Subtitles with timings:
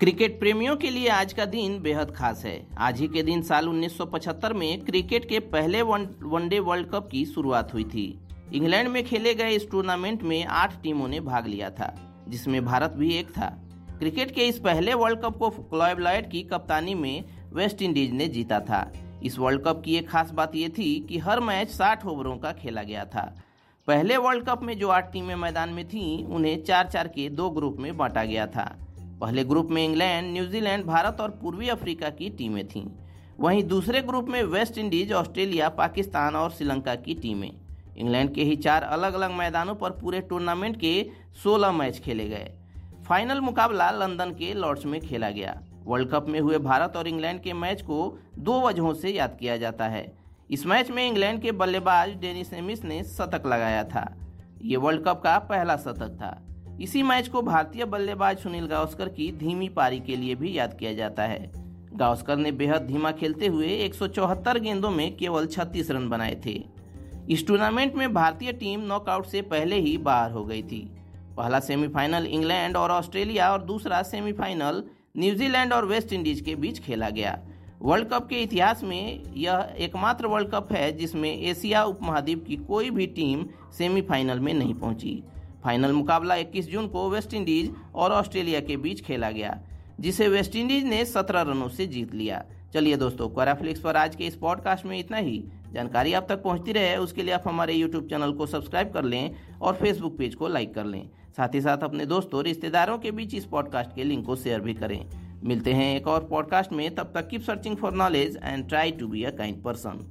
[0.00, 3.68] Cricket प्रेमियों के लिए आज का दिन बेहद खास है। आज ही के दिन साल
[3.68, 8.04] 1975 में क्रिकेट के पहले वनडे वर्ल्ड कप की शुरुआत हुई थी।
[8.52, 11.92] इंग्लैंड में खेले गए इस टूर्नामेंट में आठ टीमों ने भाग लिया था,
[12.28, 13.48] जिसमें भारत भी एक था।
[13.98, 18.28] क्रिकेट के इस पहले वर्ल्ड कप को क्लॉयब लॉयड की कप्तानी में वेस्ट इंडीज ने
[18.28, 18.92] जीता था।
[19.22, 22.52] इस वर्ल्ड कप की एक खास बात यह थी कि हर मैच 60 ओवरों का
[22.52, 23.32] खेला गया था।
[23.88, 27.50] पहले वर्ल्ड कप में जो आठ टीमें मैदान में थीं, उन्हें चार चार के दो
[27.50, 28.76] ग्रुप में बांटा गया था।
[29.20, 32.90] पहले ग्रुप में इंग्लैंड, न्यूजीलैंड, भारत और पूर्वी अफ्रीका की टीमें थीं।
[33.40, 37.52] वहीं दूसरे ग्रुप में वेस्ट इंडीज, ऑस्ट्रेलिया, पाकिस्तान और श्रीलंका की टीमें।
[37.98, 41.10] इंग्लैंड के ही चार अलग अलग मैदानों पर पूरे टूर्नामेंट के
[41.44, 42.52] 16 मैच खेले गए।
[43.08, 47.40] फाइनल मुकाबला लंदन के लॉर्ड्स में खेला गया। वर्ल्ड कप में हुए भारत और इंग्लैंड
[47.40, 50.12] के मैच को दो वजहों से याद किया जाता है।
[50.50, 54.16] इस मैच में इंग्लैंड के बल्लेबाज डेनिस एमिस ने शतक लगाया था।
[54.62, 56.46] ये वर्ल्ड कप का पहला शतक था।
[56.80, 60.92] इसी मैच को भारतीय बल्लेबाज सुनील गावस्कर की धीमी पारी के लिए भी याद किया
[60.92, 61.50] जाता है।
[61.94, 66.40] गावस्कर ने बेहद धीमा खेलते हुए एक सौ चौहत्तर गेंदों में केवल 36 रन बनाए
[66.46, 66.64] थे।
[67.30, 70.80] इस टूर्नामेंट में भारतीय टीम नॉकआउट से पहले ही बाहर हो गई थी।
[71.36, 74.82] पहला सेमीफाइनल इंग्लैंड और ऑस्ट्रेलिया और दूसरा सेमीफाइनल
[75.16, 77.38] न्यूजीलैंड और वेस्ट इंडीज के बीच खेला गया।
[77.82, 82.90] वर्ल्ड कप के इतिहास में यह एकमात्र वर्ल्ड कप है जिसमें एशिया उपमहाद्वीप की कोई
[82.90, 83.46] भी टीम
[83.78, 85.22] सेमीफाइनल में नहीं पहुँची।
[85.64, 89.58] फाइनल मुकाबला 21 जून को वेस्टइंडीज और ऑस्ट्रेलिया के बीच खेला गया,
[90.00, 92.44] जिसे वेस्टइंडीज ने 17 रनों से जीत लिया।
[92.74, 96.72] चलिए दोस्तों क्वाराफ्लिक्स पर आज के इस पॉडकास्ट में इतना ही। जानकारी आप तक पहुँचती
[96.72, 100.48] रहे, उसके लिए आप हमारे यूट्यूब चैनल को सब्सक्राइब कर लें और फेसबुक पेज को
[100.48, 104.24] लाइक कर लें। साथ ही साथ अपने दोस्तों रिश्तेदारों के बीच इस पॉडकास्ट के लिंक
[104.26, 105.04] को शेयर भी करें।
[105.44, 109.08] मिलते हैं एक और पॉडकास्ट में, तब तक keep searching for knowledge and try to
[109.08, 110.06] be a kind person